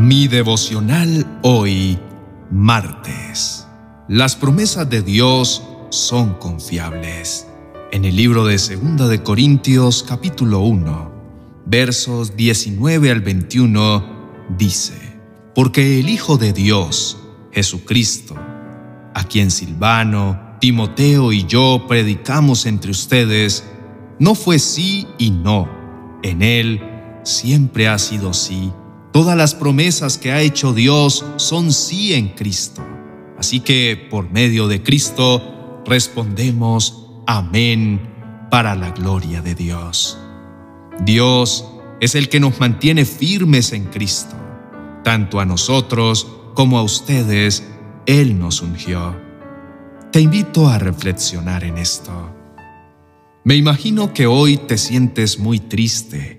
Mi 0.00 0.28
devocional 0.28 1.26
hoy, 1.42 1.98
martes. 2.52 3.66
Las 4.06 4.36
promesas 4.36 4.88
de 4.88 5.02
Dios 5.02 5.64
son 5.90 6.34
confiables. 6.34 7.48
En 7.90 8.04
el 8.04 8.14
libro 8.14 8.46
de 8.46 8.58
2 8.58 9.10
de 9.10 9.22
Corintios 9.24 10.04
capítulo 10.08 10.60
1, 10.60 11.12
versos 11.66 12.36
19 12.36 13.10
al 13.10 13.22
21, 13.22 14.46
dice, 14.56 15.18
Porque 15.52 15.98
el 15.98 16.08
Hijo 16.08 16.38
de 16.38 16.52
Dios, 16.52 17.18
Jesucristo, 17.50 18.36
a 19.14 19.24
quien 19.24 19.50
Silvano, 19.50 20.58
Timoteo 20.60 21.32
y 21.32 21.44
yo 21.44 21.86
predicamos 21.88 22.66
entre 22.66 22.92
ustedes, 22.92 23.64
no 24.20 24.36
fue 24.36 24.60
sí 24.60 25.08
y 25.18 25.32
no. 25.32 25.68
En 26.22 26.42
Él 26.42 26.80
siempre 27.24 27.88
ha 27.88 27.98
sido 27.98 28.32
sí 28.32 28.72
Todas 29.18 29.36
las 29.36 29.56
promesas 29.56 30.16
que 30.16 30.30
ha 30.30 30.40
hecho 30.42 30.72
Dios 30.72 31.24
son 31.38 31.72
sí 31.72 32.14
en 32.14 32.28
Cristo. 32.28 32.86
Así 33.36 33.58
que 33.58 34.06
por 34.08 34.30
medio 34.30 34.68
de 34.68 34.80
Cristo 34.80 35.82
respondemos 35.84 37.08
amén 37.26 38.00
para 38.48 38.76
la 38.76 38.92
gloria 38.92 39.42
de 39.42 39.56
Dios. 39.56 40.16
Dios 41.04 41.64
es 41.98 42.14
el 42.14 42.28
que 42.28 42.38
nos 42.38 42.60
mantiene 42.60 43.04
firmes 43.04 43.72
en 43.72 43.86
Cristo. 43.86 44.36
Tanto 45.02 45.40
a 45.40 45.44
nosotros 45.44 46.28
como 46.54 46.78
a 46.78 46.84
ustedes, 46.84 47.64
Él 48.06 48.38
nos 48.38 48.62
ungió. 48.62 49.16
Te 50.12 50.20
invito 50.20 50.68
a 50.68 50.78
reflexionar 50.78 51.64
en 51.64 51.78
esto. 51.78 52.12
Me 53.42 53.56
imagino 53.56 54.14
que 54.14 54.28
hoy 54.28 54.58
te 54.58 54.78
sientes 54.78 55.40
muy 55.40 55.58
triste 55.58 56.37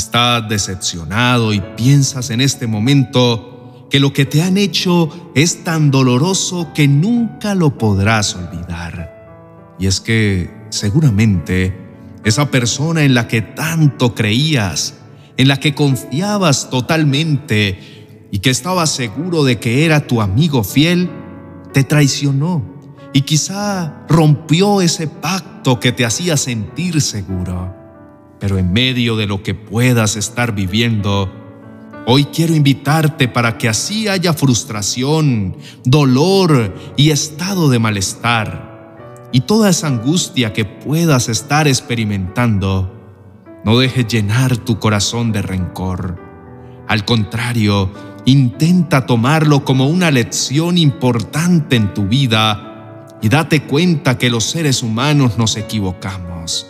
Estás 0.00 0.48
decepcionado 0.48 1.52
y 1.52 1.60
piensas 1.60 2.30
en 2.30 2.40
este 2.40 2.66
momento 2.66 3.86
que 3.90 4.00
lo 4.00 4.14
que 4.14 4.24
te 4.24 4.42
han 4.42 4.56
hecho 4.56 5.10
es 5.34 5.62
tan 5.62 5.90
doloroso 5.90 6.72
que 6.74 6.88
nunca 6.88 7.54
lo 7.54 7.76
podrás 7.76 8.34
olvidar. 8.34 9.76
Y 9.78 9.86
es 9.86 10.00
que 10.00 10.50
seguramente 10.70 11.76
esa 12.24 12.50
persona 12.50 13.04
en 13.04 13.12
la 13.12 13.28
que 13.28 13.42
tanto 13.42 14.14
creías, 14.14 14.94
en 15.36 15.48
la 15.48 15.58
que 15.58 15.74
confiabas 15.74 16.70
totalmente 16.70 18.26
y 18.30 18.38
que 18.38 18.48
estabas 18.48 18.88
seguro 18.88 19.44
de 19.44 19.58
que 19.58 19.84
era 19.84 20.06
tu 20.06 20.22
amigo 20.22 20.64
fiel, 20.64 21.10
te 21.74 21.84
traicionó 21.84 22.64
y 23.12 23.20
quizá 23.20 24.06
rompió 24.08 24.80
ese 24.80 25.08
pacto 25.08 25.78
que 25.78 25.92
te 25.92 26.06
hacía 26.06 26.38
sentir 26.38 27.02
seguro. 27.02 27.79
Pero 28.40 28.56
en 28.56 28.72
medio 28.72 29.16
de 29.16 29.26
lo 29.26 29.42
que 29.42 29.54
puedas 29.54 30.16
estar 30.16 30.54
viviendo, 30.54 31.30
hoy 32.06 32.24
quiero 32.24 32.54
invitarte 32.54 33.28
para 33.28 33.58
que 33.58 33.68
así 33.68 34.08
haya 34.08 34.32
frustración, 34.32 35.58
dolor 35.84 36.74
y 36.96 37.10
estado 37.10 37.68
de 37.68 37.78
malestar. 37.78 39.28
Y 39.30 39.42
toda 39.42 39.68
esa 39.68 39.88
angustia 39.88 40.54
que 40.54 40.64
puedas 40.64 41.28
estar 41.28 41.68
experimentando, 41.68 42.96
no 43.62 43.78
dejes 43.78 44.08
llenar 44.08 44.56
tu 44.56 44.78
corazón 44.78 45.32
de 45.32 45.42
rencor. 45.42 46.18
Al 46.88 47.04
contrario, 47.04 47.92
intenta 48.24 49.04
tomarlo 49.04 49.66
como 49.66 49.86
una 49.86 50.10
lección 50.10 50.78
importante 50.78 51.76
en 51.76 51.92
tu 51.92 52.06
vida 52.08 53.06
y 53.20 53.28
date 53.28 53.64
cuenta 53.64 54.16
que 54.16 54.30
los 54.30 54.44
seres 54.44 54.82
humanos 54.82 55.36
nos 55.36 55.56
equivocamos 55.56 56.66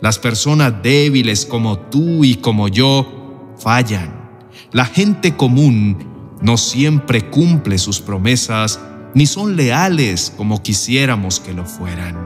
las 0.00 0.18
personas 0.18 0.82
débiles 0.82 1.46
como 1.46 1.78
tú 1.78 2.24
y 2.24 2.36
como 2.36 2.68
yo 2.68 3.54
fallan. 3.58 4.28
La 4.72 4.84
gente 4.84 5.36
común 5.36 6.36
no 6.40 6.56
siempre 6.56 7.30
cumple 7.30 7.78
sus 7.78 8.00
promesas 8.00 8.80
ni 9.14 9.26
son 9.26 9.56
leales 9.56 10.32
como 10.36 10.62
quisiéramos 10.62 11.40
que 11.40 11.52
lo 11.52 11.64
fueran. 11.64 12.16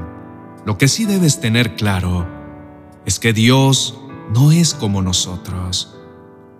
Lo 0.66 0.78
que 0.78 0.88
sí 0.88 1.06
debes 1.06 1.40
tener 1.40 1.74
claro 1.76 2.28
es 3.06 3.18
que 3.18 3.32
Dios 3.32 3.98
no 4.34 4.52
es 4.52 4.74
como 4.74 5.02
nosotros. 5.02 5.96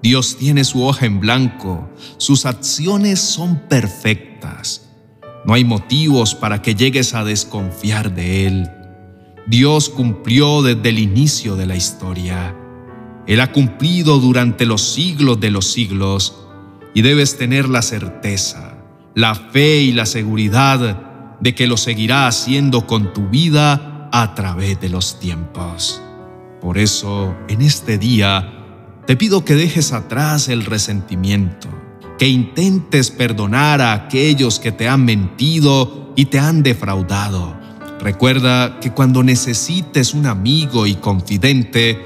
Dios 0.03 0.36
tiene 0.36 0.65
su 0.65 0.84
hoja 0.84 1.06
en 1.06 1.20
blanco, 1.20 1.88
sus 2.16 2.44
acciones 2.44 3.20
son 3.20 3.69
perfectas. 3.69 4.88
No 5.44 5.54
hay 5.54 5.65
motivos 5.65 6.34
para 6.34 6.62
que 6.62 6.75
llegues 6.75 7.15
a 7.15 7.25
desconfiar 7.25 8.12
de 8.15 8.47
Él. 8.47 8.70
Dios 9.47 9.88
cumplió 9.88 10.62
desde 10.62 10.88
el 10.91 11.00
inicio 11.00 11.56
de 11.56 11.66
la 11.66 11.75
historia. 11.75 12.54
Él 13.26 13.41
ha 13.41 13.50
cumplido 13.50 14.20
durante 14.20 14.66
los 14.66 14.82
siglos 14.82 15.41
de 15.41 15.50
los 15.50 15.66
siglos 15.72 16.36
y 16.94 17.03
debes 17.03 17.38
tener 17.38 17.69
la 17.69 17.82
certeza, 17.82 18.76
la 19.14 19.34
fe 19.34 19.80
y 19.80 19.92
la 19.92 20.06
seguridad 20.06 21.38
de 21.41 21.54
que 21.54 21.66
lo 21.66 21.76
seguirá 21.76 22.28
haciendo 22.28 22.86
con 22.86 23.12
tu 23.12 23.28
vida 23.28 24.08
a 24.12 24.34
través 24.34 24.80
de 24.80 24.88
los 24.88 25.19
tiempos. 25.19 26.00
Por 26.60 26.78
eso, 26.78 27.34
en 27.48 27.62
este 27.62 27.98
día, 27.98 28.48
te 29.06 29.16
pido 29.16 29.44
que 29.44 29.56
dejes 29.56 29.92
atrás 29.92 30.48
el 30.48 30.64
resentimiento, 30.64 31.69
que 32.16 32.28
intentes 32.28 33.10
perdonar 33.10 33.80
a 33.80 33.92
aquellos 33.92 34.60
que 34.60 34.70
te 34.70 34.88
han 34.88 35.04
mentido 35.04 36.12
y 36.14 36.26
te 36.26 36.38
han 36.38 36.62
defraudado 36.62 37.61
Recuerda 38.02 38.80
que 38.80 38.90
cuando 38.90 39.22
necesites 39.22 40.12
un 40.12 40.26
amigo 40.26 40.88
y 40.88 40.96
confidente, 40.96 42.04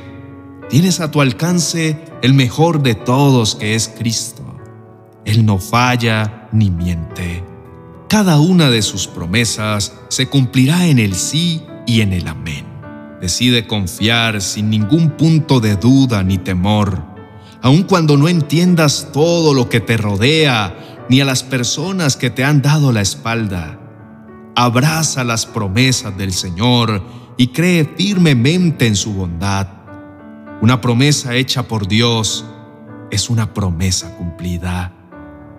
tienes 0.68 1.00
a 1.00 1.10
tu 1.10 1.22
alcance 1.22 2.04
el 2.20 2.34
mejor 2.34 2.82
de 2.82 2.94
todos 2.94 3.54
que 3.54 3.74
es 3.74 3.88
Cristo. 3.88 4.42
Él 5.24 5.46
no 5.46 5.58
falla 5.58 6.48
ni 6.52 6.70
miente. 6.70 7.42
Cada 8.10 8.38
una 8.38 8.68
de 8.68 8.82
sus 8.82 9.06
promesas 9.06 9.94
se 10.08 10.28
cumplirá 10.28 10.86
en 10.86 10.98
el 10.98 11.14
sí 11.14 11.62
y 11.86 12.02
en 12.02 12.12
el 12.12 12.28
amén. 12.28 12.66
Decide 13.22 13.66
confiar 13.66 14.42
sin 14.42 14.68
ningún 14.68 15.12
punto 15.12 15.60
de 15.60 15.76
duda 15.76 16.22
ni 16.22 16.36
temor, 16.36 17.02
aun 17.62 17.84
cuando 17.84 18.18
no 18.18 18.28
entiendas 18.28 19.08
todo 19.14 19.54
lo 19.54 19.70
que 19.70 19.80
te 19.80 19.96
rodea 19.96 21.06
ni 21.08 21.22
a 21.22 21.24
las 21.24 21.42
personas 21.42 22.18
que 22.18 22.28
te 22.28 22.44
han 22.44 22.60
dado 22.60 22.92
la 22.92 23.00
espalda 23.00 23.80
abraza 24.56 25.22
las 25.22 25.44
promesas 25.44 26.16
del 26.16 26.32
Señor 26.32 27.02
y 27.36 27.48
cree 27.48 27.84
firmemente 27.84 28.86
en 28.86 28.96
su 28.96 29.12
bondad. 29.12 29.68
Una 30.62 30.80
promesa 30.80 31.34
hecha 31.34 31.68
por 31.68 31.86
Dios 31.86 32.44
es 33.10 33.28
una 33.28 33.52
promesa 33.52 34.16
cumplida. 34.16 34.92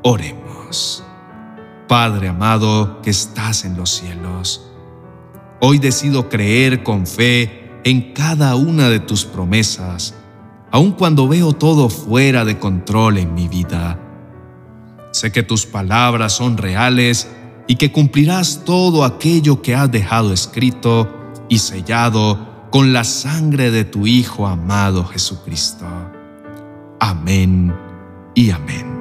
Oremos. 0.03 1.03
Padre 1.87 2.27
amado 2.27 3.01
que 3.01 3.11
estás 3.11 3.63
en 3.63 3.77
los 3.77 3.91
cielos, 3.91 4.69
hoy 5.61 5.77
decido 5.77 6.27
creer 6.27 6.83
con 6.83 7.07
fe 7.07 7.79
en 7.85 8.13
cada 8.13 8.55
una 8.55 8.89
de 8.89 8.99
tus 8.99 9.23
promesas, 9.23 10.13
aun 10.69 10.91
cuando 10.91 11.29
veo 11.29 11.53
todo 11.53 11.87
fuera 11.87 12.43
de 12.43 12.59
control 12.59 13.19
en 13.19 13.33
mi 13.33 13.47
vida. 13.47 13.99
Sé 15.11 15.31
que 15.31 15.43
tus 15.43 15.65
palabras 15.65 16.33
son 16.33 16.57
reales 16.57 17.29
y 17.67 17.75
que 17.75 17.91
cumplirás 17.91 18.63
todo 18.65 19.03
aquello 19.03 19.61
que 19.61 19.75
has 19.75 19.91
dejado 19.91 20.33
escrito 20.33 21.09
y 21.49 21.59
sellado 21.59 22.67
con 22.71 22.93
la 22.93 23.03
sangre 23.03 23.71
de 23.71 23.85
tu 23.85 24.07
Hijo 24.07 24.47
amado 24.47 25.05
Jesucristo. 25.05 25.85
Amén 26.99 27.73
y 28.33 28.51
amén. 28.51 28.96